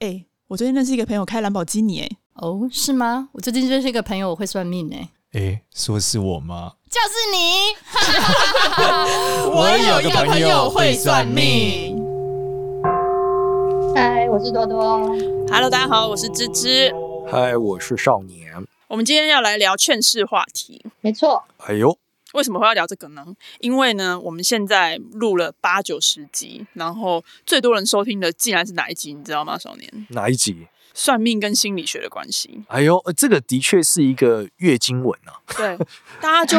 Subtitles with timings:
[0.00, 3.28] 哎，我最近认识一个朋友开兰博基尼，哎，哦，是吗？
[3.34, 6.72] 我最近认识一个朋友，我会算命，哎，哎，说是我吗？
[6.88, 7.76] 就是你。
[9.52, 12.02] 我有一个朋友会算命。
[13.94, 15.06] 嗨，我是多多。
[15.50, 16.90] Hello，大家好，我是芝芝。
[17.30, 18.54] 嗨，我是少年。
[18.88, 20.82] 我们今天要来聊劝世话题。
[21.02, 21.44] 没错。
[21.58, 21.98] 哎呦。
[22.34, 23.24] 为什么会要聊这个呢？
[23.60, 29.12] 因为呢，我们现在录了八九十集，然后最多人收听的竟然是哪一集？
[29.12, 30.06] 你知道吗，少年？
[30.10, 30.66] 哪一集？
[30.92, 32.64] 算命跟心理学的关系。
[32.66, 35.38] 哎呦，这个的确是一个月经文啊。
[35.56, 35.78] 对，
[36.20, 36.58] 大家就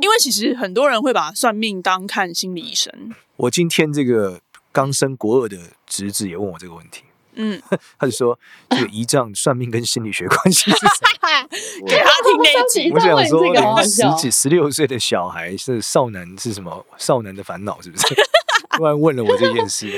[0.00, 3.12] 因为其实很多人会把算命当看心理医生。
[3.36, 7.02] 我今天这个刚升国二的侄子也问我这个问题。
[7.34, 7.60] 嗯，
[7.98, 8.38] 他就说
[8.70, 10.86] 这个姨丈算命跟心理学关系是什
[11.22, 11.48] 么？
[11.88, 12.90] 给他听那一集。
[12.92, 16.84] 我想说，十几、十六岁的小孩是少男是什么？
[16.98, 18.14] 少男的烦恼是不是？
[18.76, 19.92] 突然问了我这件事。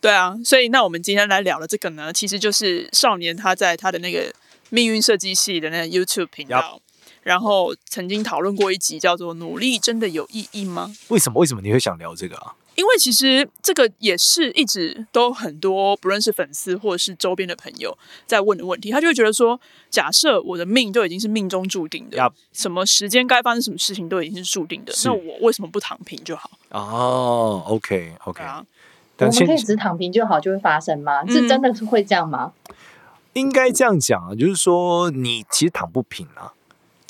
[0.00, 4.32] 对啊，所以那我们今天来聊的这个呢，其实就是少年他在他的那个
[4.70, 6.80] 命运设计系的那个 YouTube 频道，
[7.22, 11.40] 然后曾经讨论过一集叫做“努力真的有意义吗？”为什么？
[11.40, 12.54] 为什么你会想聊这个啊？
[12.76, 22.32] 因为其实这个也是一直都很多不论是粉丝或者是周边的朋友在问的问题，他就会觉得说，假设我的命都已经是命中注定的，Yep.
[22.52, 26.50] 什么时间该发生什么事情都已经是注定的，那我为什么不躺平就好？
[26.70, 28.64] 哦、oh,，OK OK，啊，
[29.18, 31.24] 我们可以只躺平就好就会发生吗？
[31.26, 32.52] 是真的是会这样吗？
[32.68, 32.74] 嗯、
[33.34, 36.52] 应该这样讲啊，就是说你其实躺不平啊。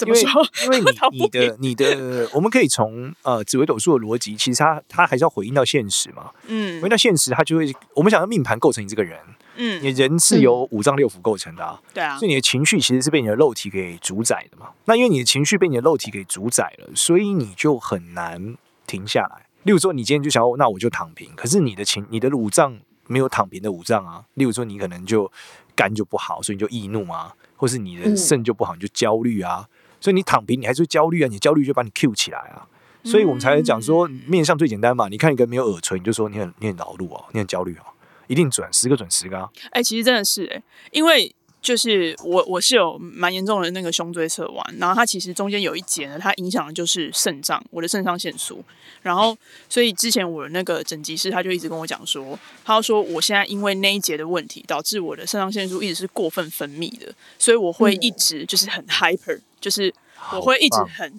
[0.06, 0.20] 因为
[0.64, 6.30] 因为你你的你的， 我们可以从呃紫微斗数的逻辑，其实它它还是要回应到现实嘛。
[6.46, 9.18] 嗯，回应到现实，它就会我们想要命盘构成你这个人。
[9.56, 11.80] 嗯，你人是由五脏六腑构成的啊。
[11.92, 14.70] 对啊，所以你的情绪其实是被你的肉体给主宰的嘛。
[14.86, 19.46] 那因为你的情绪被你的肉体给主宰了，所以你就很难停下来。
[19.62, 21.30] 例如说，你今天就想要，那我就躺平。
[21.36, 24.24] 可是你的情，你的五脏没有躺平的五脏啊。
[24.34, 25.30] 例如说，你可能就
[25.76, 29.66] 肝就不好，所以你就易怒啊，或是你的肾就不好，你就焦虑啊。
[30.04, 32.68] 所以你躺平，你还是会焦虑啊，你焦虑就把你 Q 起来啊，
[33.04, 35.08] 所以我们才讲说面相最简单嘛。
[35.08, 37.86] 你看一个没有耳垂，你就说你很你很劳碌哦，你很焦虑哦，
[38.26, 39.48] 一定准十个准十个啊。
[39.70, 40.62] 哎、欸，其实真的是哎、欸，
[40.92, 48.62] 因为就是我我是有蛮严重的那个胸椎侧弯，然后它其实中间有一节呢，它影响的就是肾脏，我的肾上腺素。
[49.02, 49.36] 然后
[49.68, 59.40] 所以之前我的那个整脊师他就一直跟我讲说，他说我现在因为那一节的问题，导致我的肾上腺素一直是过分分泌的，所以我会一直就是很 hyper。
[59.60, 59.90] 就是
[60.34, 61.10] 我会一直很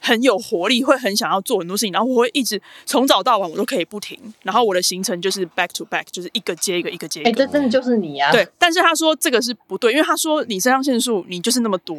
[0.00, 7.30] 很有活力，会很想要做很多事情，然后我会一直从早到晚我都可以不停，然后我的行程就是 back to back，就是一个接一个，一个接一个。
[7.30, 8.30] 哎、欸，这真的就是你啊！
[8.30, 11.96] 对，但是他说这个是不对，因为他说你肾上腺素你就是那么多，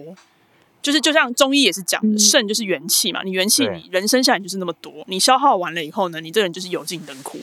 [0.81, 7.37] 就是就像中医也是讲的，肾就是元气嘛，你元气你人生下来就是那么多，你消耗完了以后呢，你这人就是油尽灯枯。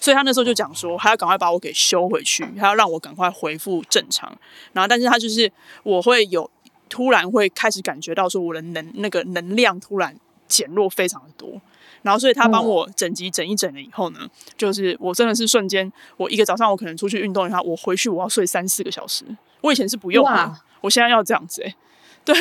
[0.00, 4.32] 所以他那时候就讲说，还要赶快把我给修回去，还要让我赶快恢复正常。
[4.72, 5.50] 然后，但是他就是
[5.82, 6.48] 我会有。
[6.88, 10.16] 突然会开始感觉到说我的能那个能量突然
[10.46, 11.60] 减弱非常的多，
[12.02, 19.24] 然后所以他帮我整集整一整了以后呢，就是我真的是瞬间，我一个早上我可能出去运动一下，我回去我要睡三四个小时，
[19.60, 21.76] 我以前是不用的，我现在要这样子哎、欸，
[22.24, 22.34] 对，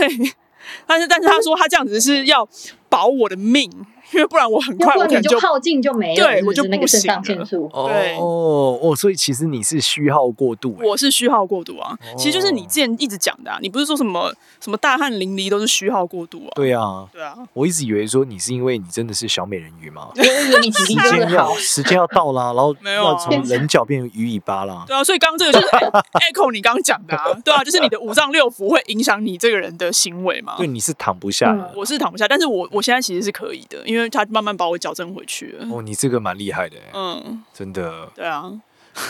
[0.85, 2.47] 但是但是他说他这样子是要
[2.89, 3.71] 保我的命。
[4.13, 7.69] 因为不然我很快我可能就耗尽就没了，对，我就那个肾上腺素。
[7.73, 10.77] 对哦哦，所以其实你是虚耗过度。
[10.81, 16.51] 我是虚耗过度啊，其实就是你之前一直讲的啊，你不是说什么什么大汗淋漓都是虚耗过度啊？
[16.55, 24.83] 对啊，对啊，我一直以为说你是因为你真的是小美人鱼嘛， 因为你体力真的好，时间要到啦，然后没有从人脚变成鱼尾巴啦。
[24.87, 25.67] 对啊，所以刚刚这个就是
[26.31, 30.55] echo 你刚刚讲的啊，对啊，就是你的五脏六腑会影响你这个人的行为嘛。
[30.57, 34.77] 对，你是躺不下的，我是躺不下，但是我我现在其实是可以的，因为他慢慢把我。
[34.77, 35.67] 矫正回去了。
[35.71, 38.47] 哦，你这个蛮厉害的，嗯，真的，对啊，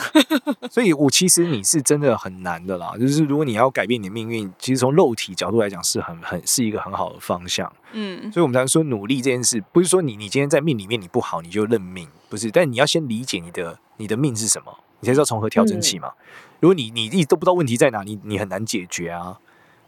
[0.72, 16.08] 所以我其实你是真的很难的啦，就是如果你要改变你的命运，其实从肉体角度来讲是很很是一个很好的方向，嗯，所以我们常说努力这件事，不是说你你今天在命里面你不好你就认命，不是，但你要先理解你的你的命是什么，你才知道从何调整起嘛。
[16.08, 16.24] 嗯、
[16.62, 19.38] 如果你你一直都不知道问题在哪，你你很难解决啊。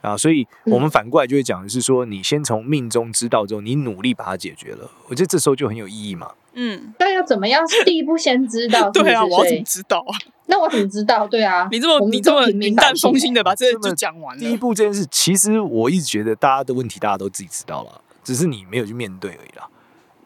[0.01, 6.31] 啊，所以我们反过来就会讲的是说，你先从命中知道之后，你努力把它解决了，我觉得这时候就很有意义嘛。
[6.54, 7.63] 嗯，那要怎么样？
[7.86, 9.04] 第一步先知道 是是？
[9.04, 10.18] 对啊，我要怎么知道啊？
[10.48, 11.28] 那我怎么知道？
[11.28, 14.40] 对啊，你这么你这么云淡风轻的把这就讲完了。
[14.40, 19.68] 第一步这件事，其实我一直觉得大家的问题大家都自己知道了，只是你没有去面对而已啦。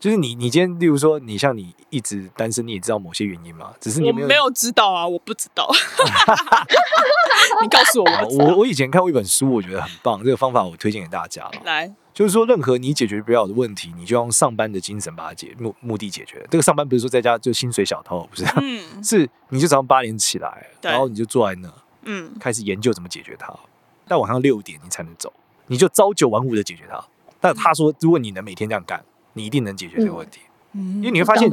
[0.03, 3.71] 就是你，你今天，例如说，你像你一直单身，你也知道某些原因嘛？
[3.79, 5.71] 只是你没有，没有知道啊，我不知道。
[7.63, 11.49] 你告诉我，我我以前看过一本书，我觉得很棒，这个方法我推荐给大家。
[11.63, 16.45] 来，就是说，任何你解决不了的问题，你就用上班的精神把它解目目的解决。
[16.51, 18.43] 这个上班不是说在家就薪水小偷，不是？
[18.61, 23.53] 嗯， 是你就早上八点起来，然后你就坐在那，嗯，开始研究怎么解决它。
[24.05, 25.31] 到晚上六点你才能走，
[25.67, 27.01] 你就朝九晚五的解决它。
[27.39, 29.01] 但他说，如果你能每天这样干。
[29.33, 30.39] 你一定能解决这个问题，
[30.73, 31.49] 嗯、因为你会发现，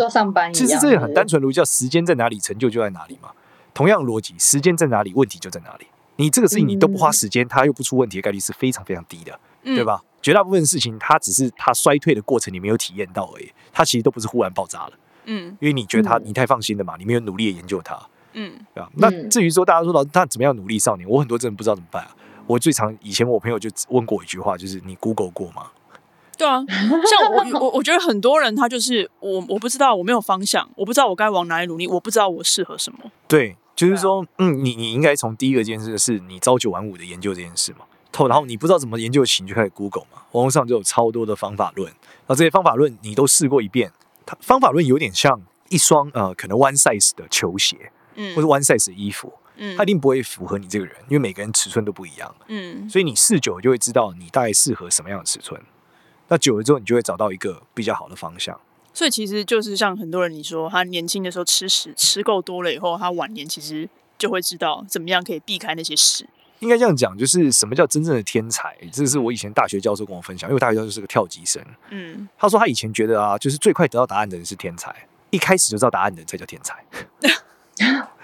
[0.53, 3.31] 其实这个很单纯的逻辑，叫时间在哪里，成就就在哪里嘛。
[3.73, 5.87] 同样逻辑，时间在哪里，问题就在哪里。
[6.17, 10.03] 你这个事情你都不花时间，它又不出问题的概率是非常非常低的，嗯、对吧？
[10.21, 13.51] 绝大部分事情，它只是它衰退的过程，你没有体验到而已。
[13.73, 14.93] 它其实都不是忽然爆炸了，
[15.25, 17.99] 嗯，因为你觉得它你太放心了嘛，你没有努力的研究它，
[18.35, 18.91] 嗯，对吧？
[18.97, 22.15] 那至于说大家说到他怎么样努力少年，我很多真的不知道怎么办啊。
[22.47, 25.71] 我最常以前我朋友就问过一句话，就是你 Google 过吗？
[26.41, 26.65] 对啊，
[27.05, 32.99] 像我 我我觉得很多人他就是我我不知道我没有方向，我不知道我该往哪里努力，我不知道我适合什么。
[33.29, 37.85] 对，就是说，嗯，你你应该从第一个件事是你朝九晚五的研究这件事嘛，
[38.27, 43.93] 然后你不知道怎么研究起，你就开始 Google 嘛，网络上就有超多的方法论，然后这些方法论你都试过一遍，
[44.25, 55.61] 它方法论有点像一双呃可能 one size 的球鞋，嗯，或者 one size 的衣服，嗯，它一定不会符合你这个人，因为每个人尺寸都不一样，嗯，所以你试久了就会知道你大概适合什么样的尺寸。
[56.31, 58.59] 那久了之后，你就会找到一个比较好的方向。
[58.95, 66.27] 所以其实就是像很多人你说，他年轻的时候吃屎吃够多了以后，他晚年其实就会知道怎么样可以避开那些屎。
[66.61, 68.77] 应该这样讲，就是什么叫真正的天才？
[68.93, 71.65] 这是我以前大学教授跟我分享，因为大学教授是个跳级生。
[71.91, 74.95] 嗯，他说他以前觉得啊，就是最快得到答案的人是天才，
[75.31, 76.85] 一开始就知道答案的人才叫天才。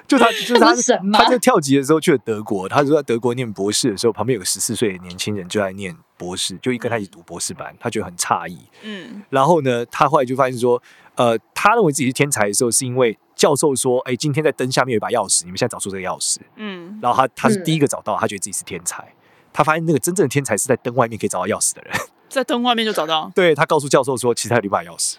[0.07, 0.75] 就他， 就是他，
[1.13, 2.69] 他在跳级的时候去了德国。
[2.69, 7.75] 他就在德国念博士的时候，旁边有个十四岁的年轻人就在念博士，就一跟他一起读博士班。
[7.81, 8.59] 他觉得很诧异。
[8.83, 9.23] 嗯。
[9.31, 10.83] 然后呢，他后来就发现说，
[11.17, 16.39] 呃，他认为自己是天才的时候，是因为教授说，哎，今天在灯下面有一把钥匙，你们现在找出这个钥匙。
[16.57, 16.99] 嗯。
[17.03, 19.05] 然后他他是第一个找到，他觉得自己是天才。
[19.53, 21.93] 他发现那个真正的天才是在灯外面可以找到钥匙的人，
[22.29, 23.33] 在灯外面就找到。
[23.35, 25.17] 对，他告诉教授说，其实他有一把钥匙。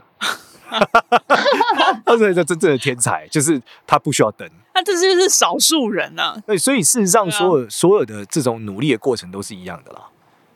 [2.05, 4.49] 他是真正的天才，就是他不需要灯。
[4.73, 6.43] 那这就是少数人呐、啊。
[6.45, 10.01] 对，所以事实上，所有、啊、所有的这种努力的过程都是一样的啦。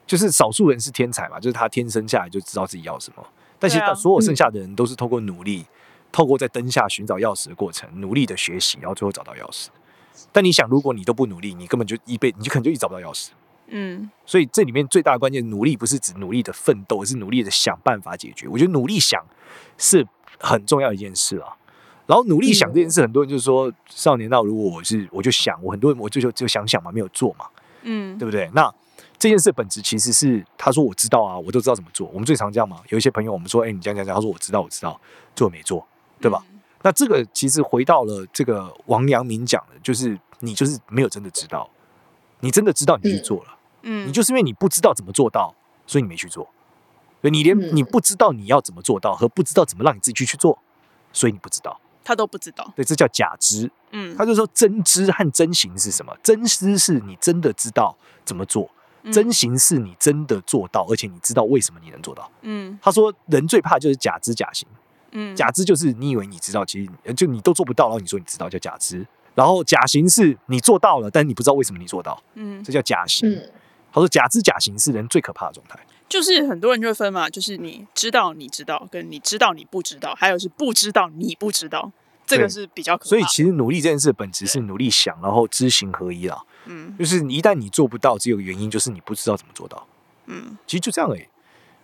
[0.06, 3.26] 就是少数人是天才嘛，就是他天生下来就知道自己要什么。
[3.58, 9.68] 但其实所有剩下的人都是透过努力，啊、透过在灯下寻找钥匙的过程，努力的学习，然后最后找到钥匙。
[10.32, 13.30] 但你想，如果你都不努力，你根本就一辈，你就可能就一直找不到钥匙。
[13.72, 14.10] 嗯。
[14.26, 18.48] 所以这里面最大的关键，努力不是指努力的奋斗，而是努力的想办法解决。
[18.48, 19.26] 我觉得努力想
[19.78, 20.08] 是
[20.40, 21.58] 很重要一件事啊。
[22.08, 27.46] 然后努力想这件事，很多人就是说，少年到如果我是我就想，我很多人我就就就想想嘛，没有做嘛，
[27.84, 28.50] 嗯，对不对？
[28.54, 28.74] 那
[29.18, 32.10] 这件事本质其实是，他说我知道啊，我都知道怎么做。
[32.12, 35.00] 我们最常这样嘛，有一些朋友我们说，哎，你这样这样，他说我知道我知道，
[35.36, 35.88] 做没做，
[36.20, 36.44] 对吧？
[36.52, 41.70] 嗯、那这个其实回到了这个王阳明讲的，就是你就是没有真的知道，
[42.42, 45.54] 你真的知道你去做了，嗯，你就是因为你不知道怎么做到，
[45.88, 46.50] 所以你没去做，
[47.22, 50.60] 你连你不知道你要怎么做到和不知道怎么让你自己去去做，
[51.14, 51.80] 所以你不知道。
[52.04, 53.72] 他都不知道，对，这叫假知。
[53.92, 56.12] 嗯，他就说真知和真行是什么？
[56.24, 57.96] 真知是你真的知道
[58.26, 58.68] 怎么做，
[59.04, 62.30] 嗯、真行是你真的做到，而且你知道为什么你能做到。
[62.42, 64.68] 嗯，他说人最怕就是假知假行。
[65.12, 69.06] 嗯，假知就是你以为你知道，其实就你都做不到，然后你说你知道叫假知。
[69.36, 72.22] 然后假行是你做到了，但是你不知道为什么你做到。
[72.34, 73.30] 嗯，这叫假行。
[73.30, 73.52] 嗯、
[73.92, 75.80] 他说假知假行是人最可怕的状态。
[76.10, 81.90] 就是很多人就会分嘛，就是你知道你知道，跟你知道你不知道，还有是不知道你不知道，
[82.26, 83.10] 这个是比较可怕。
[83.10, 86.44] 所以其实努力这件事的本质是努力想，然后知行合一啦。
[86.66, 89.88] 嗯，就是一旦你做不到，只有个原因就是你不知道怎么做到。
[90.26, 91.26] 嗯，其实就这样而已。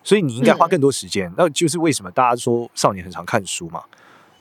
[0.03, 1.29] 所以你应该花更多时间。
[1.29, 3.83] 嗯、那就是为什么大家说少年很常看书嘛，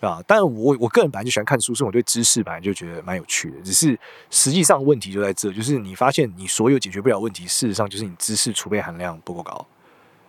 [0.00, 0.21] 啊？
[0.26, 3.57] 但我我个人本来就喜欢看书，所以我对知识本来就觉得蛮有趣的。
[3.62, 3.99] 只是
[4.31, 9.67] 实际上问题就在这，就是你发现你所有解决不了问题，事实上就是你知识储备含量不够高。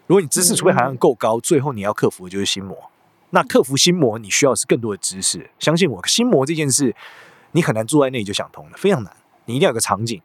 [0.07, 2.77] 如果你知识储备含量够高，最后你要克服的就是心魔。
[3.31, 5.49] 那克服心魔，你需要的是更多的知识。
[5.59, 6.95] 相信我，心魔这件事，
[7.51, 9.13] 你很难坐在那里就想通了，非常难。
[9.43, 10.21] 你一定要有个场景，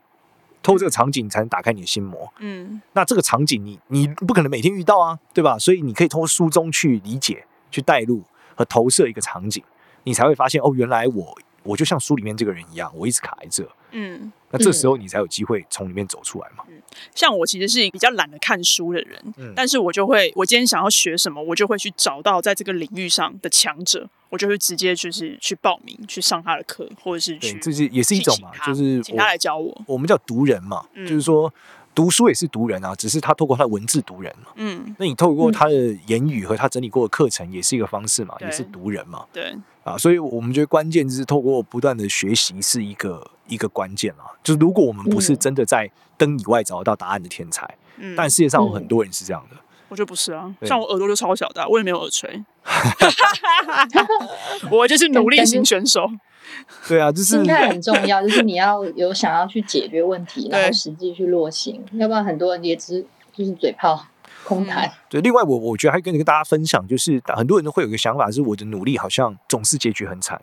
[0.62, 2.32] 透过这个场景才能打开你的心魔。
[2.38, 5.58] 嗯，那这个场景，你你不可能每天遇到啊，对吧？
[5.58, 8.22] 所以你可以通过书中去理解、去带入
[8.54, 9.62] 和投射一个场景，
[10.04, 13.68] 你才会发现哦，原来我我就像书里面这个人一样，我一直卡在这。
[13.92, 14.32] 嗯。
[14.54, 16.62] 那这时候你才有机会从里面走出来嘛。
[16.68, 16.75] 嗯，
[17.14, 29.75] 像我其实是比较懒得看书的人，嗯，但是我就会，我今天想要学什么，我就会去找到在这个领域上的强者，我就会直接就是去报名去上他的课，或者是去，这是也是一种嘛，就是请他来教我。
[29.87, 31.50] 我们叫读人嘛，嗯，就是说
[31.94, 34.52] 读书也是读人啊，只是他透过他的文字读人嘛。
[34.56, 35.75] 嗯，那你透过他的
[36.06, 39.26] 言语和他整理过的课程，也是一个方式嘛，也是读人嘛。
[39.32, 44.25] 对啊，所以我们觉得关键就是透过不断的学习是一个一个关键啊。
[44.42, 49.56] 就是如果我们不是真的在灯以外找得到答案的天才，嗯，但世界上有很多人是这样的。
[49.88, 52.42] 我觉得不是啊，像我耳朵就超小的，我也没有耳垂。
[54.70, 56.08] 我就是努力型选手。
[56.88, 64.06] 对啊，就是心态很重要，就是你要有想要去解决问题， 然后实际去落行，要不然很多人也只是就是嘴炮
[64.44, 64.90] 空谈。
[65.08, 70.40] 对，另外我我觉得还跟你跟大家分享，就是很多人都会有一个想法，是我的努力好像总是结局很惨，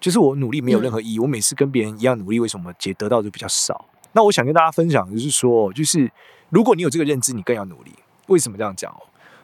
[0.00, 3.84] 就是我努力没有任何意义，嗯、我每次跟别人一样努力，为什么结得到就比较少？
[4.12, 6.10] 那我想跟大家分享，就是说，就是
[6.50, 7.92] 如果你有这个认知，你更要努力。
[8.28, 8.94] 为什么这样讲？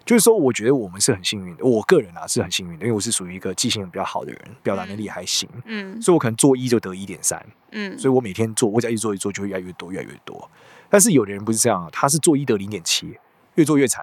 [0.08, 1.62] 就是说，我觉得我们是很幸运的。
[1.62, 5.46] 我个人啊是很幸运的，因为我是属于一个记性比较好的人，表达能力还行。
[5.66, 7.44] 嗯，所以我可能做一就得一点三。
[7.72, 10.50] 嗯，所以我每天做，我只要一做一做，就会越来越多，越来越多。
[10.88, 13.18] 但是有的人不是这样，他是做一得零点七，
[13.56, 14.02] 越做越惨，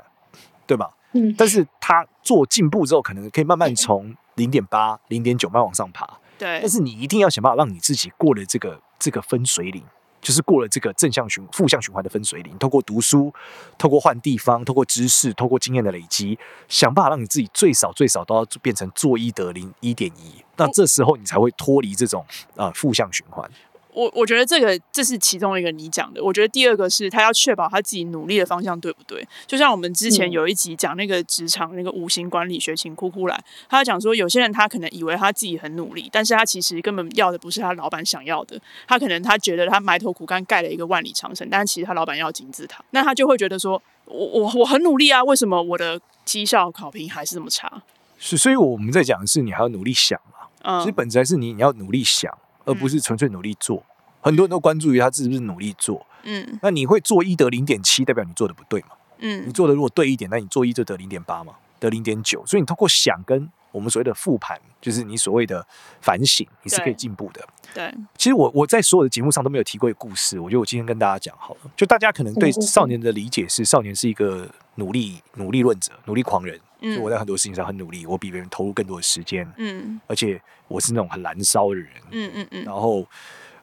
[0.67, 0.91] 对吧？
[1.13, 6.07] 嗯，但是他做进步之后，可能可以慢慢从零点八、零点九慢慢往上爬。
[6.37, 9.83] 对，但是你一定要想办法让你自己过了这个这个分水岭。
[10.25, 13.31] 就是过了这个正向循负向循环的分水岭，透过读书，
[13.77, 23.47] 透过换地方，透过知识，透过经验的累积，想办法让你自己最少最少都要变成做一得零一点一，那这时候你才会脱离这种啊负向循环。
[23.95, 29.25] 我我觉得这个这是其中一个你讲的，我觉得第二个是他要确保他自己努力的方向对不对？
[29.47, 47.81] 就像我们之前有一集讲那个职场那个五行管理学，请哭哭来，他讲说有些人他可能以为他自己很努力，但是他其实根本要的不是他老板想要的，他可能他觉得他埋头苦干盖了一个万里长城，但是其实他老板要金字塔，那他就会觉得说我我我很努力啊，为什么我的绩效考评还是这么差？
[48.17, 52.37] 是，所以我们在讲的是你还要努力想嘛，嗯，其实本质还是你你要努力想。
[52.65, 53.83] 而不是纯粹努力做，
[54.21, 56.05] 很多人都关注于他是不是努力做。
[56.23, 58.89] 嗯，那你会做一得零点七，代表你做的不对嘛？
[59.19, 62.43] 嗯，你做的如果对一点，那你做一就得零点八嘛，得零点九。
[62.45, 65.65] 所以你通过想跟我们所谓的复盘，就是你所谓的
[66.01, 67.47] 反省，你是可以进步的。
[67.73, 71.71] 对，其实我我在所有的节目上都没有提过一个故事，我觉得我今天跟大家讲好了。
[71.75, 76.59] 就大家可能对少年的理解是，少年是一个努力努力论者，努力狂人。
[76.93, 82.63] 就我在很多事情上很努力，我比别人投入更多的时间，嗯，而且我是那种很燃烧的人，嗯嗯嗯。
[82.63, 83.07] 然后，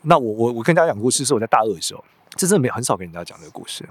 [0.02, 2.04] 那我我我跟大家讲故事是我在大二的时候，
[2.36, 3.88] 这真的没很少跟人家讲这个故事。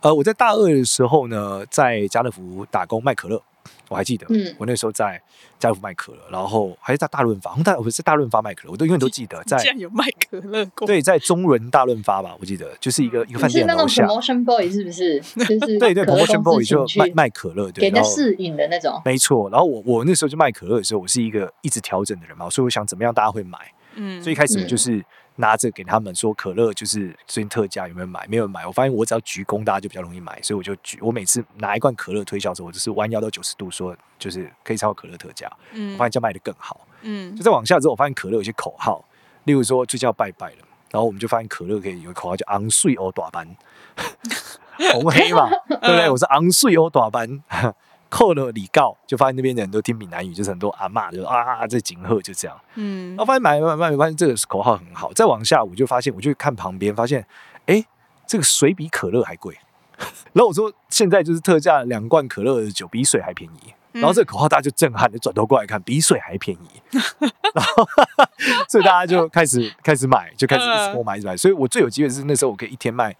[0.00, 3.42] 呃，我在大二的时候呢，在家乐福打工卖可乐。
[3.88, 5.20] 我还记得，嗯，我那时候在
[5.58, 9.42] 家乐福卖可乐，然后还是在大润发，大我是大润发卖可乐，我都永远都记得。
[9.44, 10.86] 在竟然有卖可乐过？
[10.86, 13.88] 对，在中仑大润发吧，我记得就是一个一个饭店楼下。
[13.88, 15.20] 是那种 promotion boy 是不是？
[15.20, 19.00] 就是 对对，promotion boy 就卖卖可乐，对，给人家试饮的那种。
[19.04, 23.58] 没错，然后我我那时候就卖可乐的时候，我是一个一直调整的人嘛，所以我想怎么样大家会买，
[23.94, 25.04] 嗯，所以一开始我就是。
[25.38, 28.26] 嗯拿着给他们说可乐就是最近特价，有没有买？
[28.28, 28.66] 没有买。
[28.66, 30.98] 我发现我只要鞠躬，大家就比较容易买，所以我就举。
[31.00, 35.48] 我每次拿一罐可乐推销的时候，我就是弯腰到九十度说，就是可以参考可乐特价。
[35.72, 36.80] 嗯，我发现这样卖的更好。
[37.02, 39.04] 嗯，就再往下之后，我发现可乐有些口号，
[39.44, 40.56] 例如说最近要拜拜了，
[40.90, 43.56] 然后我们就发现可乐可以有个口号叫昂睡欧大班，
[44.92, 46.10] 红黑嘛，对不对？
[46.10, 47.44] 我是昂睡欧大班。
[48.08, 52.58] 扣了礼告，就发现那边的人都听闽南语，就是很多阿嬷就啊这景鹤，就这样。
[52.74, 55.12] 嗯，然后发现买买买，发现这个口号很好。
[55.12, 57.26] 再往下，我就发现，我就看旁边，发现，
[57.66, 57.84] 哎，
[58.26, 59.58] 这个水比可乐还贵。
[60.32, 63.74] 然后我说，现在就是特价两罐可乐的酒比水还便宜。
[63.92, 66.80] 然后这个口号大家就震撼，就转头过来看，比水还便宜。
[67.54, 67.88] 然后，
[68.68, 71.36] 所以大家就开始开始买，就开始一直买一直买。
[71.36, 73.16] 所以我最有机会是那时候，我可以一天卖。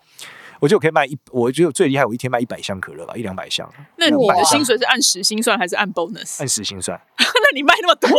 [0.60, 3.68] 我觉得我可以卖一，我觉得最厉害，我一天卖一百箱可乐吧，一两百箱。
[3.96, 6.40] 那你的薪水是按时薪算还是按 bonus？
[6.40, 7.00] 按时薪算。
[7.50, 8.10] 那你卖那么多，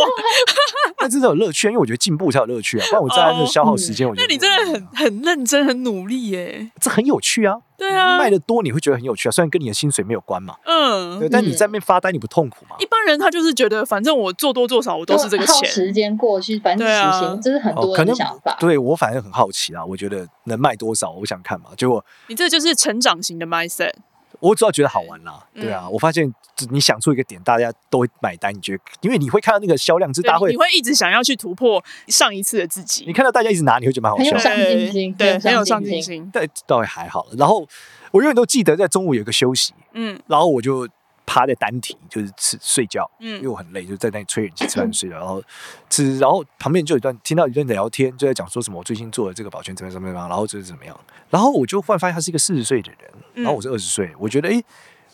[1.00, 2.86] 那真的有乐趣，因为我觉得进步才有乐趣啊。
[2.88, 4.26] 不然我在那消耗时间，我觉得。
[4.26, 6.70] 那你真的很很认真，很努力耶。
[6.80, 7.56] 这很有趣啊。
[7.78, 10.56] 对啊，卖的多你会觉得很有趣啊，虽然跟你的薪水没有关嘛。
[10.64, 11.18] 嗯。
[11.18, 12.76] 对，但你在那边发呆，你不痛苦吗？
[12.78, 15.70] 一般人他就是觉得，反正我做多做少，我都是这个钱。
[15.70, 18.56] 时间过去，反正实行，这是很多人的想法。
[18.60, 21.70] 对我反正很好奇啊，我觉得能卖多少，我想看嘛。
[21.76, 23.92] 结果你这就是成长型的 mindset。
[24.40, 26.32] 我主要觉得好玩啦，对啊，我发现
[26.70, 28.54] 你想出一个点，大家都会买单。
[28.54, 33.04] 你觉得，因为你会看到那个销量，是大家会，你会一直想要去突破上一次的自己。
[33.06, 36.30] 你看到大家一直拿，你会觉得蛮好笑，很有上进心，对，很有上进心。
[36.30, 37.26] 对，倒也还好。
[37.38, 37.66] 然后
[38.10, 40.88] 我永远都记得在中午有个休息，嗯，然后我就。
[41.32, 45.40] 趴在单体就是吃睡觉，嗯，因为我很累，就在那里吹冷气吃完睡了，然后
[45.88, 54.60] 吃，然后旁边就有一段听到一段聊天，就在讲说什么我最近做的这个保全怎么样怎么样，然后就是怎么样，然后我就忽然发现他是一个四十岁的人，然后我是二十岁，我觉得诶，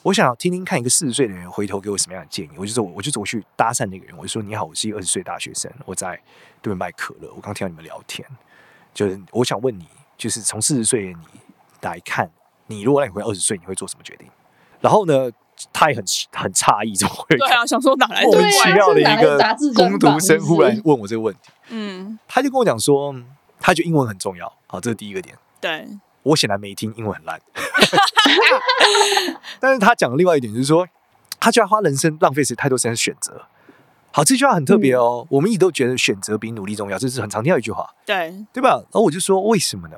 [0.05, 6.19] 我想要听听看一个四十岁的人回头给我什么样的建议，我就说，我就走去搭讪那个人，我就说你好，我是一个二十岁大学生，我在
[6.63, 8.27] 对面卖可乐，我刚听到你们聊天，
[8.95, 11.41] 就是我想问你，就是从四十岁的你
[11.83, 12.31] 来看。
[12.69, 14.27] 你如果让你回二十岁，你会做什么决定？
[14.81, 15.31] 然后呢，
[15.73, 17.37] 他也很很诧异，怎么会？
[17.37, 19.39] 对啊，想说哪来莫名其妙的一个
[19.75, 21.51] 工读生忽然问我这个问题？
[21.69, 23.15] 嗯，他就跟我讲说，
[23.61, 24.53] 他觉得英文很重要。
[24.67, 25.37] 好，这是第一个点。
[25.61, 25.89] 对，
[26.23, 27.41] 我显然没听，英文很烂。
[29.61, 30.87] 但是他讲的另外一点就是说，
[31.41, 33.47] 他觉得花人生浪费时太多时间选择。
[34.13, 35.25] 好，这句话很特别哦。
[35.25, 37.89] 嗯、我们一直都觉得选择比努力重要，这是很常听到一句话。
[38.05, 38.71] 对，对吧？
[38.71, 39.97] 然后我就说，为什么呢？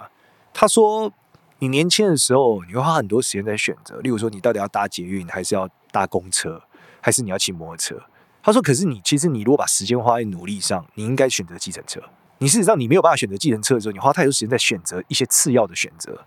[0.52, 1.12] 他说，
[1.60, 6.62] 你年轻的时候，你会花很多时间在选择，例如说，你到底要搭捷运，还是要搭公车，
[7.00, 8.00] 还是你要骑摩托车？
[8.42, 12.00] 他说，可是你其实你如果把时间花在努力上，你应该选择计程车。
[12.38, 16.24] 你事实上你没有办法选择计程车的时候，你花太多时间在选择一些次要的选择。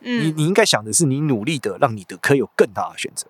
[0.00, 3.26] 嗯，你你应该想的是，你努力的让你的可以有更大的选择，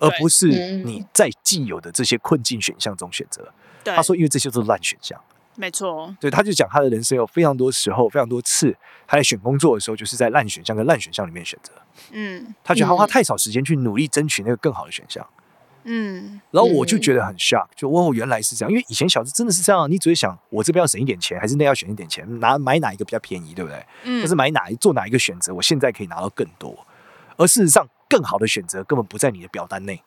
[0.00, 0.48] 而不是
[0.82, 3.52] 你在既有的这些困境选项中选择。
[3.84, 5.18] 对，他说，因为这些都是烂选项。
[5.58, 6.14] 没错。
[6.20, 8.76] 对，他就讲他的人生有非常多时候，非常多次，
[9.08, 11.72] 他在选工作的时候，就是在烂选项跟烂选项里面选择。
[12.12, 15.26] 嗯，他觉得他花太少时间去努力争取那个更好的选项。
[15.82, 18.70] 嗯，然后我就觉得很 shock，就哦，原来是这样。
[18.70, 23.84] 因为以前小时真的是这样，你只会想我这边要省一点钱，还是那要选一点钱，拿买哪一个比较便宜，对不对？
[24.04, 26.86] 嗯，或是买哪一做哪一个选择，我现在可以拿到更多。
[27.36, 30.02] 而事实上，更好的选择根本不在你的表单内，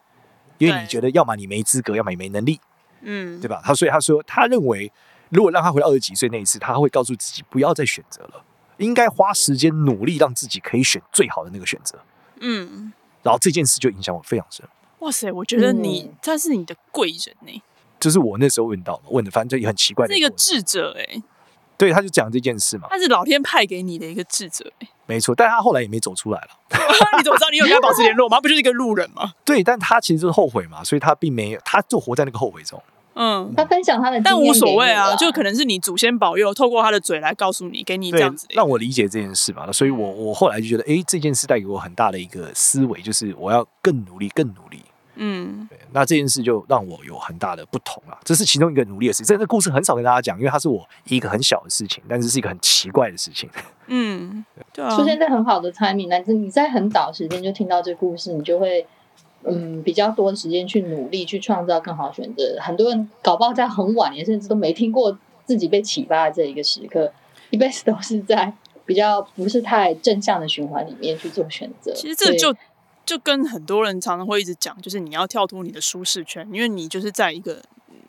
[0.59, 2.59] 因为你觉得要么你没资格，要么你没能力，
[3.01, 3.61] 嗯，对吧？
[3.63, 4.91] 他所以他说，他认为
[5.31, 8.43] 如果让他回到二十几岁那一次，他会告诉自己不要再选择了，
[8.77, 11.97] 应该花时间努力让自己可以选最好的那个选择。
[12.39, 12.91] 嗯，
[13.23, 14.65] 然后这件事就影响我非常深。
[14.99, 17.61] 哇塞，我觉得你他是你的贵人呢、欸。
[17.99, 20.13] 就是我那时候问到问的，反正也很奇怪的。
[20.13, 21.23] 是一个智者哎、欸，
[21.77, 22.87] 对，他就讲这件事嘛。
[22.89, 24.71] 他是老天派给你的一个智者
[25.05, 25.35] 没错。
[25.35, 26.47] 但他后来也没走出来了。
[27.17, 28.41] 你怎么知道你有跟他保持联络吗？
[28.41, 29.33] 不就是一个路人吗？
[29.45, 32.81] 对，但他其实就是后悔嘛，所以他并没有，他就活在那个后悔中。
[33.13, 39.71] 嗯，他分享他的，但无所谓啊，就可能是你祖先保佑，透过他的嘴来告诉你，给你这样子，让我理解这件事嘛。
[39.71, 44.81] 所以我我后来就觉得，哎，这件事带给我很大的一个思维，就是我要更努力，更努力。
[45.15, 49.23] 嗯，对，那这件事就让我有很大的不同啊，这是其中一个努力的事。
[49.23, 53.47] 这个故事很少跟大家讲，因为它是我一个很小的事情，但是是一个很奇怪的事情。
[53.87, 58.87] 嗯，对啊，出现在很好的 timing，但是你在很早时间就听到这个故事，你就会
[59.45, 62.57] 嗯比较多的时间去努力去创造更好的选择。
[62.59, 67.11] 很多人搞不好在很晚年，甚至都没听过自己被启发的这一个时刻，
[67.49, 68.53] 一辈子都是在
[68.85, 71.93] 比较不是太正向的循环里面去做选择。
[71.93, 72.55] 其实这就。
[73.03, 77.59] 就跟很多人常常会一直讲，就是你要跳脱你的舒适圈，因为你就是在一个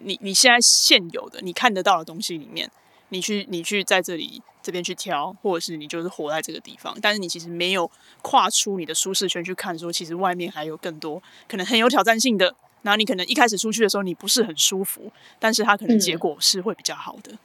[0.04, 2.70] 你你现在现有的你看得到的东西里面，
[3.12, 7.88] 你去你去在这里这边去挑，或者是你就是活在这个地方，但是你其实没有
[8.22, 12.54] 跨出你的舒适圈去看，说其实外面还有更多可能很有挑战性的。
[12.82, 17.30] 然后你可能一开始出去的时候你不是很舒服，但是它可能结果是会比较好的。
[17.32, 17.38] 嗯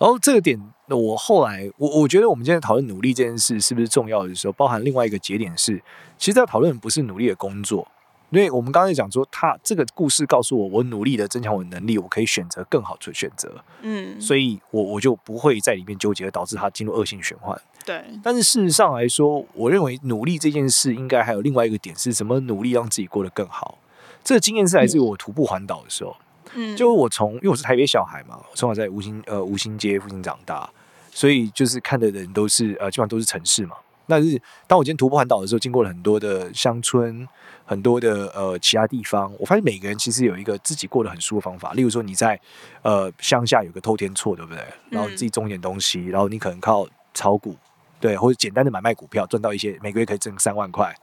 [0.00, 0.58] 然后这个点，
[0.88, 5.82] 我后来我我觉得我们今天讨论努力这件事是不是重要的时候，包含另外一个节点是，
[6.16, 7.86] 其实在讨论不是努力的工作，
[8.30, 17.60] 因为我们刚才讲说，他这个故事告诉我，我努力的增强我的能力，我可以选择更好的选择，嗯，所以我我就不会在里面纠结，而导致他进入恶性循环。
[17.84, 22.38] 对，但是事实上来说，我认为努力这件事应该还有另外一个点是什么？
[22.40, 23.78] 努力让自己过得更好。
[24.22, 26.14] 这个经验是来自于我徒步环岛的时候。
[26.54, 30.68] 嗯，就我从，因为我是台北小孩嘛，从小在吴兴呃吴兴街附近长大，
[31.10, 33.76] 所以就是看的人都是呃基本上都是城市嘛。
[34.10, 37.26] 但是当我今天徒步环岛的时候，经过了很多的乡村，
[37.64, 41.72] 很多的呃其他地方，我发现每个人其实有一个自己过得很舒服的方法。
[41.72, 42.38] 例如说你在
[42.82, 44.62] 呃乡下有个偷天错，对不对？
[44.90, 47.56] 然后你自己种点东西，然后你可能靠炒股，
[48.00, 50.94] 对，或者简单的买卖股票赚到一些，每个月可以挣三万块，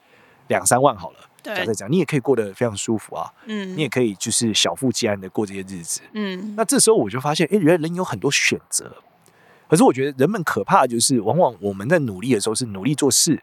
[0.49, 1.17] 两三万好了。
[1.43, 8.91] 假设讲，你也可以过得非常舒服啊，嗯，你也可以就是小富即安的过这些日子，嗯，那这时候我就发现，哎，原来人有很多选择，
[9.69, 13.41] 可是我觉得人们可怕的就是，往往我们在努力的时候是努力做事，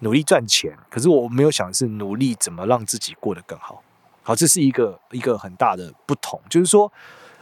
[0.00, 3.82] 努力赚钱，可是我没有想的是努力怎么让自己过得更好，
[4.22, 6.92] 好，这是一个一个很大的不同，就是说。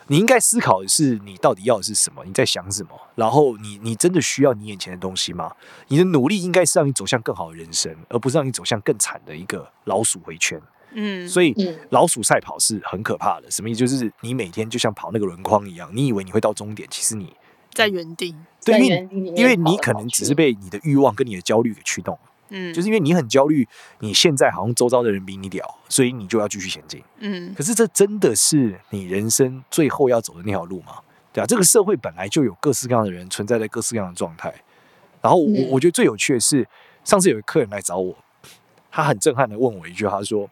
[0.07, 2.25] 你应该思考的是，你到底要的是什么？
[2.25, 3.01] 你在想什么？
[3.15, 5.53] 然后你你真的需要你眼前的东西吗？
[5.87, 10.61] 你的努力应该是让你走向更好的人生，而不是让你走向更惨的一个老鼠回圈。
[10.95, 11.55] 嗯，所以
[11.91, 13.49] 老鼠赛跑是很可怕的。
[13.53, 13.79] 什么意思？
[13.79, 17.33] 就是你每天就像跑那个轮框一样，你以为你会到终点，其实你
[17.73, 18.35] 在原地。
[18.65, 22.19] 对，因为因为你可能只是被你的欲望跟你的焦虑给驱动。
[22.53, 23.67] 嗯，就是因为你很焦虑，
[24.01, 27.01] 你现在好像周遭的人比你屌，所以你就要继续前进。
[27.19, 30.97] 嗯，可是这真的是你人生最后要走的那条路吗？
[31.33, 34.53] 对啊，这个社会本来就有各式各样的人存在在各式各样的状态。
[35.23, 36.67] 然后我、嗯、我觉得最有趣的是，
[37.05, 38.17] 上次有一个客人来找我，
[38.91, 40.51] 他很震撼的问我一句，他说：“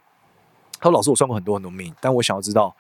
[0.79, 2.77] 他说老师，我算过很多很多命，但我想要知道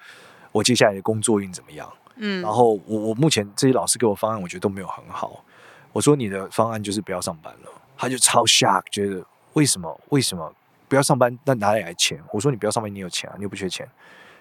[0.52, 5.44] 我接下来的工作运怎么样？”嗯，然后我我目前这些老师给我方案，我觉得都没有很好。
[5.92, 10.00] 我说：“你的方案就是不要上班了。”他就超 shock，觉得为什么？
[10.10, 10.52] 为什么
[10.86, 11.36] 不要上班？
[11.44, 12.22] 那哪里来钱？
[12.32, 13.88] 我说你不要上班，你有钱啊，你又不缺钱。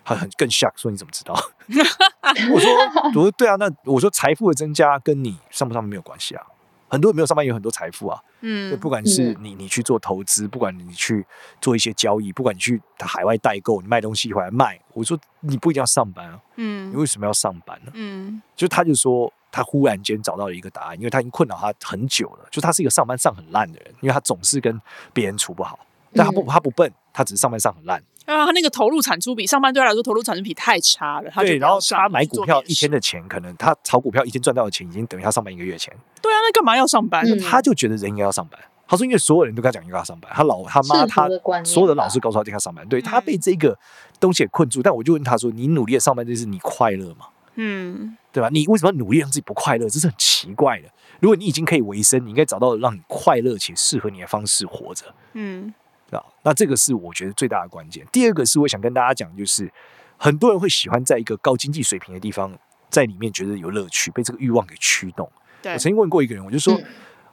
[0.04, 1.34] 他很更 shock，说你怎么知道？
[2.54, 2.72] 我说
[3.06, 6.46] 我说对啊，那我说财富的增加跟你上不上班没有关系啊。
[6.90, 11.26] 很多人没有上班有很多财富啊，嗯，不管是你你去做投资，不管你去
[11.60, 17.92] 做一些交易，不管你去海外代购，你卖东西回来卖，我说你不一定要上班啊，嗯，你为什么要上班呢？
[17.94, 24.82] 嗯，就他就说他忽然间找到了一个答案，因为他已经困扰他很久了，就他是一个上班上很烂的人，因为他总是跟
[25.14, 25.80] 别人处不好，
[26.14, 28.02] 但他不他不笨，他只是上班上很烂。
[28.36, 31.32] 啊，他那个投入产出比上班对他来说投入产出比太差了。
[31.32, 35.94] 他对，然后他买股票一天的钱，可能他炒股票一天赚到的钱，已经等于他上班一个月钱。
[36.22, 37.26] 对啊，那干嘛要上班？
[37.26, 38.60] 嗯、他就觉得人应该要上班。
[38.86, 41.28] 他说，因为所有人都跟他讲应该要上班，他老他妈他
[41.64, 42.88] 所有的老师告诉他应该上班。
[42.88, 43.78] 对，他被这个
[44.20, 44.82] 东西给困住。
[44.82, 48.50] 但我就问他说：“你努力的上班，这是你快乐吗？”嗯，对吧？
[48.52, 49.90] 你为什么要努力让自己不快乐？
[49.90, 50.88] 这是很奇怪的。
[51.20, 55.06] 如果你已经可以维生，你应该找到让你快乐且适合你的方式活着。
[55.34, 55.74] 嗯。
[56.12, 58.06] 啊，那这个是我觉得最大的关键。
[58.12, 59.72] 第二个是我想跟大家讲，就是
[60.18, 62.58] 很多人会喜欢在一个高经济水平的地方，
[62.90, 65.30] 在里面觉得有乐趣，被这个欲望给驱动。
[65.64, 66.86] 我曾经问过一个人，我就说，嗯、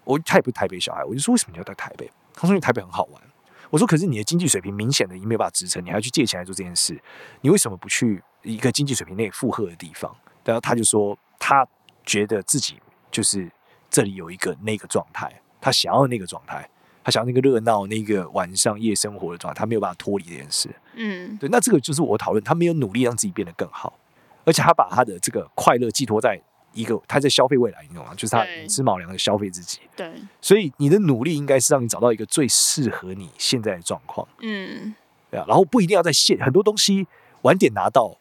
[0.02, 2.10] 我他也不是台北小孩，我就说为什么你要到台北？
[2.34, 3.22] 他说因为台北很好玩。
[3.70, 7.00] 我说可是你的经济水平明显的已经没有办法支撑，你还要去借钱来做这件事，
[7.40, 10.14] 你为什么不去一个经济水平内负荷的地方？
[10.44, 11.66] 然后他就说他
[12.04, 13.50] 觉得自己就是
[13.88, 16.68] 这里有一个那个状态，他想要那个状态。
[17.04, 20.68] 他想要那个热闹、那个晚上夜生活的状态，他没有办法脱离这件事。
[20.94, 23.92] 嗯，对，那这个就是我讨论，他没有努力让自己变得更好，
[24.44, 26.40] 而且他把他的这个快乐寄托在
[26.72, 28.14] 一个他在消费未来，你懂吗？
[28.14, 29.80] 就是他吃卯粮的消费自己。
[29.94, 34.26] 对，所以你的努力应该是让你找到一个最适合你现在的状况。
[34.40, 34.94] 嗯，
[35.30, 37.06] 对啊，然后不一定要在现很多东西
[37.42, 38.16] 晚点拿到，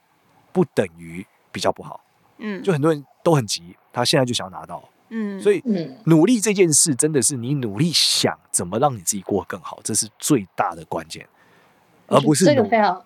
[0.51, 2.03] 不等于比较不好。
[2.39, 4.83] 嗯，就很多人都很急，他现在就想要拿到。
[5.15, 5.63] 嗯，所以
[6.05, 11.27] 努力这件事真的是你努力想怎么让你自己过得更好，这是最大的关键，
[12.07, 12.99] 而不是这个非常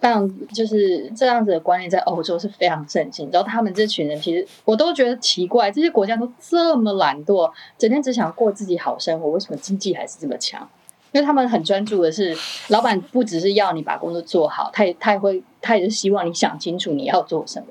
[0.00, 3.30] 非常就是这样子的观念在欧洲是非常盛行。
[3.32, 10.68] 然后他们这群人其实我都觉得奇怪，这些国家都这么懒惰，整天只想过自己好生活，为什么经济还是这么强？
[11.12, 12.36] 因为他们很专注的是，
[12.70, 17.68] 老板不只是要你把工作做好，他也他也会他也是希望你想清楚你要做什么。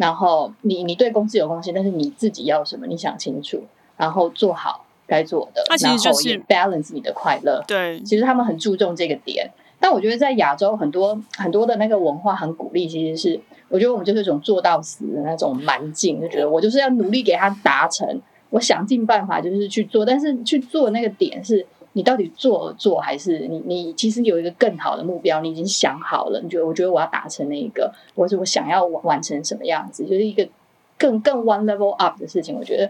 [0.00, 2.86] 然后你你对公司有贡献，但是你自己要什么？
[2.86, 3.62] 你想清楚，
[3.98, 7.62] 然后做好该做的，那其实就是 balance 你的快乐。
[7.68, 9.50] 对，其实他们很注重这个点。
[9.78, 21.66] 但我觉得在亚洲很多很多的那个文化很鼓励，其实是我觉得我们就是一种做到死的那种蛮劲，就觉得我就是要努力给他达成，我想尽办法就是去做，但是去做那个点是。
[21.92, 26.40] 你到底做做，还是你你其实有一个更好的目标，你已经想好了？
[26.40, 30.48] 你觉得我觉得我要达成那一个，或者我想要完完成什么样子，就是一个
[30.96, 32.54] 更更 one level up 的事情。
[32.54, 32.88] 我觉得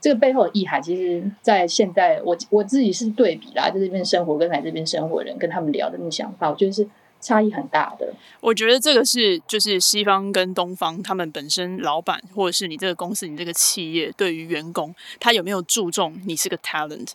[0.00, 6.88] 这个背后的意涵，其实，在现在我我自己是对比啦，在这边生活跟来这边生活的人跟他们聊的那想法，我觉得是
[7.20, 8.14] 差异很大的。
[8.40, 17.10] 我觉得这个是就是西方跟东方他们本身老板或者是你这个公司你这个企业对于员工，他有没有注重你是个 talent。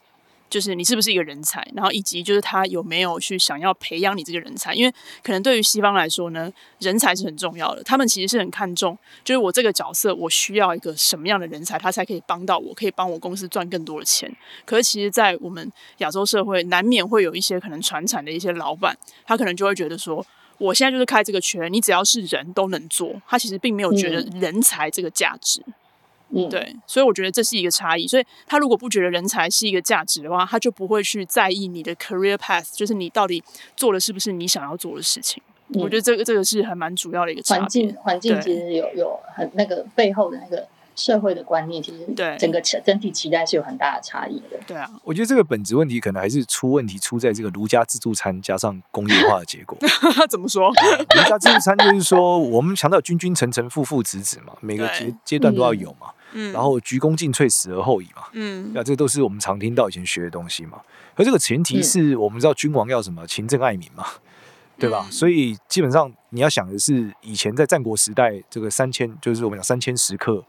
[0.53, 14.31] 就是你是不是一个人才，然后以及就是他有没有去想要培养你这个人才，因为可能对于西方来说呢，人才是很重要的，他们其实是很看重，就是我这个角色我需要一个什么样的人才，他才可以帮到我，可以帮我公司赚更多的钱。
[14.63, 20.23] 可是其实，在我们亚洲社会，难免会有一些可能传产的一些老板，他可能就会觉得说，
[20.59, 25.63] 我现在就是开这个圈，你只要是人都能做，他其实并没有觉得人才这个价值。
[25.65, 25.73] 嗯
[26.35, 28.07] 嗯，对，所以我觉得这是一个差异。
[28.07, 33.43] 所以他如果不觉得人才是一个价值的话，他就不会去在意你的 career path，就是你到底
[33.75, 35.41] 做的是不是你想要做的事情。
[35.69, 37.59] 嗯，我觉得这个这个是还蛮主要的一个差异。
[37.59, 44.59] 环境环境其实有有很那个背后的那个社会的观念，其实对整个整体期待是有很大的差异的。
[44.67, 49.77] 对啊，我觉得这个本质问题可能还是出问题出在这个儒家自助餐加上工业化的结果。
[50.29, 50.69] 怎么说？
[50.69, 56.07] 儒家自助餐就是说，我们强调君君臣臣父父子子嘛，每个阶阶段都要有嘛。
[56.35, 58.23] 嗯，然后鞠躬尽瘁，死而后已嘛。
[58.31, 60.81] 嗯，那这都是我们常听到以前学的东西嘛。
[61.15, 64.03] 而这个前提是我们知道君王要什么，勤政爱民嘛，
[64.79, 65.05] 对吧？
[65.07, 70.43] 嗯、所以基本上你要想的是，以前在战国时代，这个三千就是我们讲三千食客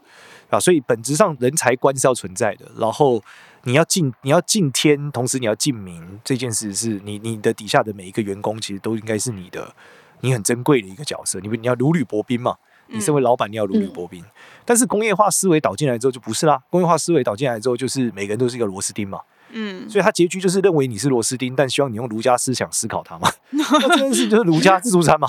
[0.55, 2.65] 啊，所以本质上人才观是要存在的。
[2.77, 3.21] 然后
[3.63, 9.73] 你要敬你要敬天，同时你要敬民，这件事是你你的底下的每一个员工，其实都应该是你的，
[10.21, 11.39] 你很珍贵的一个角色。
[11.39, 12.55] 你不你要如履薄冰嘛。
[12.87, 14.21] 你身为老板，你要如履薄冰。
[14.21, 14.31] 嗯、
[14.63, 16.61] 但是工业化思维导进来之后就不是啦。
[16.69, 19.19] 工业化思维导进来之后，就是每个人都是一个螺丝钉嘛。
[19.55, 23.31] 嗯，所以他结局就是认为你是螺丝钉，但希望你用儒家思想思考它嘛。
[23.51, 25.27] 那这件事就是儒家自助餐嘛。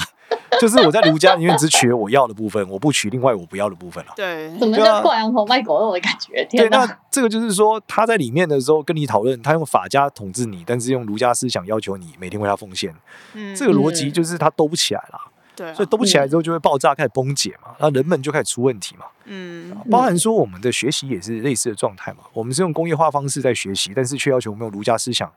[0.60, 4.12] 就是我在儒家里面只取我要的部分，我不取另外我不要的部分了。
[4.16, 6.44] 对，怎么叫挂羊头卖狗肉的感觉？
[6.50, 12.94] 对，那这个就是说他在里面的时候跟你讨论，他用法家统治你，但是用儒家思想要求你每天为他奉献。
[13.34, 15.20] 嗯，这个逻辑就是他兜不起来了。
[15.56, 19.06] 对，所以动不起来之后就会爆炸，开始崩解嘛，那人们就开始出问题嘛。
[19.24, 22.18] 嗯，包含说我们的学习也是类似的状态嘛。
[22.32, 25.32] 我们是用工业化方式在学习，但是却要求我们用儒家思想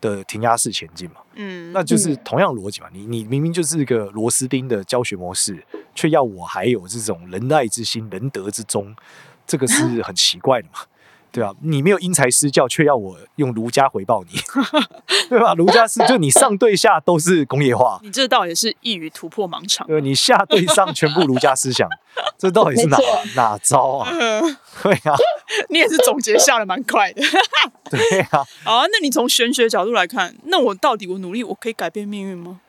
[0.00, 1.20] 的填压式前进嘛。
[1.34, 2.88] 嗯，那就是同样逻辑嘛。
[2.92, 8.94] 你你明明就是一个螺丝钉的教学模式，却要我还有这种仁爱之心、仁德之宗，
[9.46, 10.80] 这个是 很奇怪的嘛。
[11.32, 14.38] 对啊，你没有因材施教，却要我用儒家回报你，
[15.30, 15.54] 对吧？
[15.54, 19.86] 儒家是就你上对下都是工业化，你这倒也是一语突破盲肠。
[19.86, 21.88] 对，你下对上全部儒家思想，
[22.36, 22.98] 这到底是哪
[23.36, 24.10] 哪招啊？
[24.82, 25.16] 对啊，
[25.68, 27.22] 你也是总结下的蛮快的。
[27.90, 32.60] 对啊，好啊，那你从玄学角度来看，那我到底我努力，我可以改变命运吗？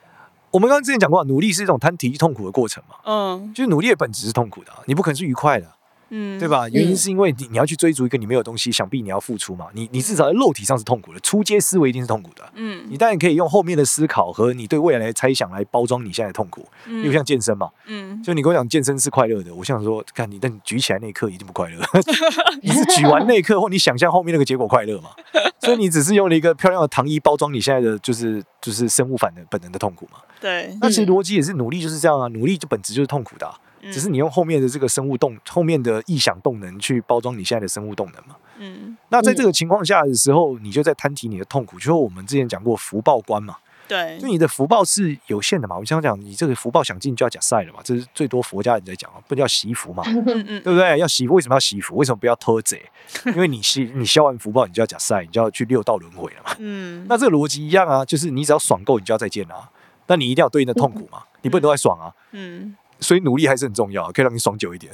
[0.51, 2.95] 我们刚刚之前讲过，努力是一种摊体力痛苦的过程嘛。
[3.05, 5.67] 嗯，就是努力的本质是痛苦的，你不可能是愉快的。
[6.11, 6.67] 嗯，对吧？
[6.69, 9.67] 原因是因为你你要去追逐一个你没有东西，想必你要付出嘛。
[9.73, 12.43] 你你至少在肉体上是痛苦的，出阶思维一定是痛苦的。
[12.55, 16.67] 嗯，你当然可以用后面的思考和你对未来的猜想来包装你现在的痛苦。
[16.85, 17.69] 嗯，又像健身嘛。
[17.87, 21.79] 嗯，就你跟我讲健身是快乐的，我想说，看你，但你举起来那一刻一定不快乐。
[22.61, 25.11] 你是举完那一刻，或你想象后面那个结果快乐嘛？
[25.59, 30.17] 所以你只是用了一个漂亮的糖衣包装你现在的就是就是生物反的本能的痛苦嘛。
[30.41, 33.53] 对，那其实逻辑也是努力就是这样啊，努力就本质就是痛苦的啊。
[33.91, 38.35] 只是你用后面的这个生物动，后面的臆想动能去包装你现在的生物动能嘛。
[38.57, 41.77] 嗯，那在这个情况下的时候，你就在摊提你的痛苦。
[41.77, 43.57] 就是我们之前讲过福报观嘛。
[43.87, 45.77] 对，就你的福报是有限的嘛。
[45.77, 47.79] 我想讲，你这个福报想尽就要假赛了嘛。
[47.83, 50.97] 这是最多佛家人在讲啊，不叫惜福嘛，对不对？
[50.97, 51.97] 要惜福，为什么要惜福？
[51.97, 52.81] 为什么不要偷贼？
[53.25, 56.55] 因为你吸你消完福报，你就要假赛，你就要去六道轮回了嘛。
[56.59, 59.69] 嗯，那这个逻辑一样啊，就是你只要爽够，你就要再见啊。
[60.07, 62.13] 那你一定要对应的痛苦嘛，你不能都在爽啊。
[62.31, 62.73] 嗯。
[63.01, 64.93] 所以努力还是很重要，可以让你爽久一点。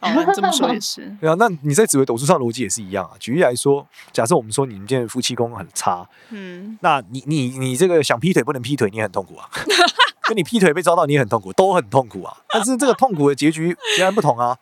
[0.00, 1.14] 好， 这么说也是。
[1.20, 3.12] 对啊，那你在紫微斗数上逻辑也是一样啊。
[3.20, 9.48] 举例来说，假设我们说你们今天夫妻宫很差，嗯，那你你你这个想劈腿不能劈腿，你也很痛苦啊。
[10.24, 12.34] 跟你劈腿被抓到，你也很痛苦，都很痛苦啊。
[12.48, 14.56] 但是这个痛苦的结局截然不同啊，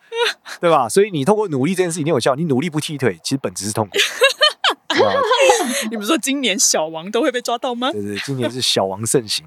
[0.59, 0.89] 对吧？
[0.89, 3.93] 所以你通过努力这件事一定有效，你努力不劈腿，其实本质是痛苦。
[5.89, 7.91] 你们说今年小王都会被抓到吗？
[7.91, 9.45] 对对，今年是小王盛行。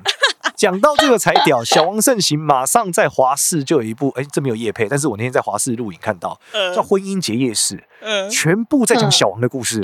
[0.55, 6.39] 讲到这个才屌，小王盛行，马上在华视就有一部，哎，这没有夜配，但是我那天在华视录影看到，
[6.75, 7.85] 叫《婚姻结业式》，
[8.31, 9.81] 全部在讲小王的故事，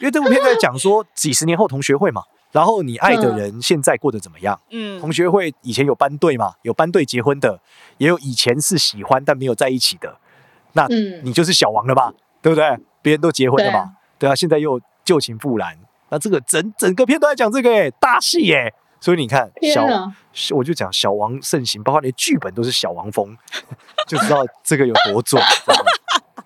[0.00, 4.60] 因为这部片在讲说几十年后同学会嘛，然后你爱的人现在过得怎么样？
[4.70, 7.60] 嗯，同学会以前有班队嘛，有班队结婚的，
[7.98, 10.18] 也有以前是喜欢但没有在一起的，
[10.72, 10.88] 那
[11.22, 12.12] 你就是小王了吧？
[12.42, 12.76] 对不对？
[13.02, 15.78] 别人都结婚了嘛，对啊，现在又旧情复燃，
[16.10, 18.72] 那这个整整个片都在讲这个哎，大戏哎。
[19.06, 19.86] 所以你看，小
[20.50, 23.36] 我就讲小王盛行，包括连剧本都是小王风，
[24.08, 25.40] 就知道这个有多重。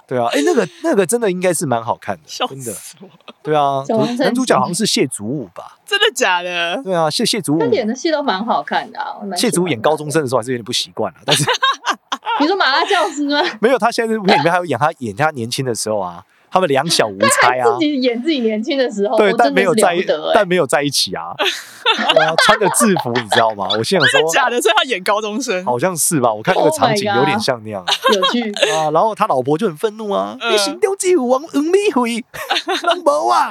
[0.07, 2.71] 对啊，哎，那个那个真的应该是蛮好看的，真的。
[3.43, 3.83] 对啊，
[4.19, 5.79] 男主角好像是谢祖武吧？
[5.89, 6.83] 真的假的？
[6.85, 9.01] 对啊，谢谢祖武他演的戏都蛮好看的。
[9.39, 11.43] 谢祖武演高中生的时候还是有点不习惯了，但是
[12.41, 13.41] 你说麻辣教师吗？
[13.63, 16.23] 没有，他现在这部片里面还有演他演他年轻的时候啊。
[16.51, 19.97] 他们两小无猜啊， 自己演自己年轻的时候，对，但没有在，
[20.35, 21.33] 但没有在一起 啊。
[22.45, 23.69] 穿着制服，你知道吗？
[23.79, 26.33] 我心想说假的，所以他演高中生，好像是吧？
[26.33, 27.85] 我看那个场景有点像那样，
[28.15, 28.91] 有趣 啊。
[28.93, 32.25] 然后他老婆就很愤怒啊，你心中只有王恩美惠，
[32.85, 33.51] 能不啊？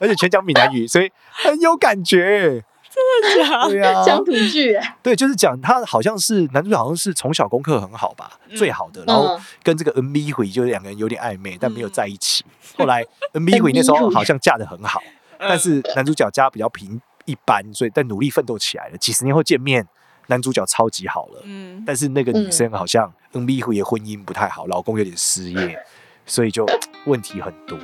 [0.00, 2.64] 而且全讲闽南语，所以很有感觉。
[2.94, 3.68] 真的假？
[3.68, 4.78] 对啊，乡土剧。
[5.02, 9.04] 对，就是讲他好像是男主角，好像是从小功课很好吧，最好的。
[9.06, 12.44] 然后跟这个恩美惠就是两个人有点暧昧，但没有在一起。
[12.78, 15.02] 后来恩美惠那时候好像嫁的很好，
[15.38, 18.96] 但是男主角家比较平一般，所以但努力奋斗起来了。
[18.98, 19.86] 几十年后见面，
[20.28, 21.40] 男主角超级好了。
[21.44, 25.78] 嗯，但是那个女生好像恩美惠的婚姻不太好，老公有点失业，
[26.26, 26.64] 所以就
[27.06, 27.78] 问题很多。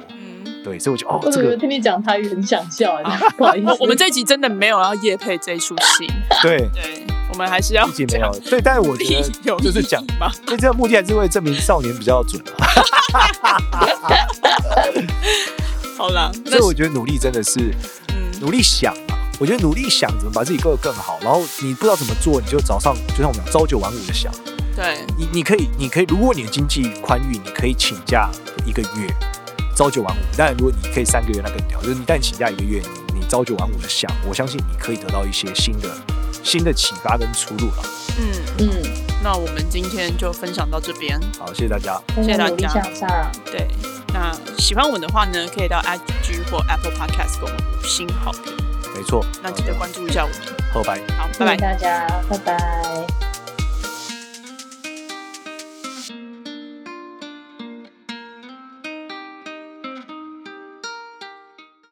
[0.62, 2.98] 对，所以我就哦，这个听你讲台语很想笑，
[3.36, 3.76] 不好意思。
[3.80, 6.06] 我们这一集真的没有要夜配这一出戏。
[6.42, 7.86] 对对，我们还是要。
[7.88, 8.30] 一集没有。
[8.48, 9.22] 对，但是我觉得
[9.60, 12.42] 就是讲嘛，所以这个目的还是为证明少年比较准。
[15.96, 17.74] 好了，所以我觉得努力真的是，
[18.08, 19.16] 嗯，努力想嘛。
[19.38, 24.30] 我觉得努力想怎么把自己过得更好，然后你不知道怎么做，你就早上就像我们讲朝九晚五的想。
[24.76, 28.28] 对，你你可以，你可以，如果你的经济宽裕，你可以请假
[28.66, 29.08] 一个月。
[29.74, 31.80] 朝九晚五，但如果你可以三个月，那更屌。
[31.80, 32.82] 就是你但请假一个月，
[33.14, 35.88] 你你朝九晚五的想，我相信你可以得到一些新的
[36.42, 37.82] 新的启发跟出路了。
[38.18, 38.82] 嗯嗯，
[39.22, 41.18] 那我们今天就分享到这边。
[41.38, 43.30] 好，谢谢大家，谢谢大家。
[43.46, 43.66] 对，
[44.12, 48.52] 那喜欢我们的话呢，可以到 IG 或 Apple Podcast 给我们五星好评。
[48.94, 49.24] 没错。
[49.42, 50.38] 那记得关注一下我们。
[50.72, 51.00] 好，拜。
[51.16, 53.29] 好，拜拜大家，拜拜。